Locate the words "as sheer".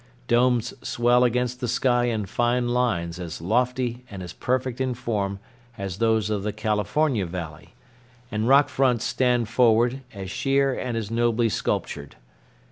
10.11-10.73